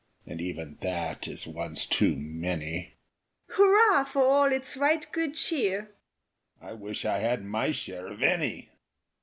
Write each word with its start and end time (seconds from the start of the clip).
(And 0.25 0.41
even 0.41 0.79
that 0.81 1.27
is 1.27 1.45
once 1.45 1.85
too 1.85 2.15
many;) 2.15 2.95
Hurrah 3.49 4.03
for 4.05 4.23
all 4.23 4.51
its 4.51 4.75
right 4.75 5.05
good 5.11 5.35
cheer! 5.35 5.91
(_I 6.59 6.75
wish 6.75 7.05
I 7.05 7.19
had 7.19 7.45
my 7.45 7.69
share 7.69 8.07
of 8.07 8.23
any! 8.23 8.71